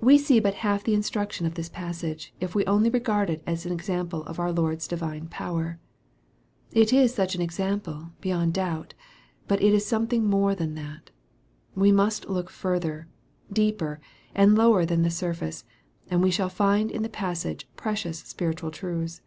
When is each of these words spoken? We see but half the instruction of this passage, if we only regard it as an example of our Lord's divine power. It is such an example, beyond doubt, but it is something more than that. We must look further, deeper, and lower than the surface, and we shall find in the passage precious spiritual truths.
We 0.00 0.16
see 0.16 0.40
but 0.40 0.54
half 0.64 0.84
the 0.84 0.94
instruction 0.94 1.44
of 1.44 1.52
this 1.52 1.68
passage, 1.68 2.32
if 2.40 2.54
we 2.54 2.64
only 2.64 2.88
regard 2.88 3.28
it 3.28 3.42
as 3.46 3.66
an 3.66 3.72
example 3.74 4.22
of 4.22 4.40
our 4.40 4.50
Lord's 4.50 4.88
divine 4.88 5.26
power. 5.28 5.78
It 6.72 6.94
is 6.94 7.12
such 7.14 7.34
an 7.34 7.42
example, 7.42 8.12
beyond 8.22 8.54
doubt, 8.54 8.94
but 9.46 9.60
it 9.60 9.74
is 9.74 9.84
something 9.86 10.24
more 10.24 10.54
than 10.54 10.74
that. 10.76 11.10
We 11.74 11.92
must 11.92 12.30
look 12.30 12.48
further, 12.48 13.06
deeper, 13.52 14.00
and 14.34 14.54
lower 14.56 14.86
than 14.86 15.02
the 15.02 15.10
surface, 15.10 15.64
and 16.08 16.22
we 16.22 16.30
shall 16.30 16.48
find 16.48 16.90
in 16.90 17.02
the 17.02 17.10
passage 17.10 17.68
precious 17.76 18.20
spiritual 18.20 18.70
truths. 18.70 19.20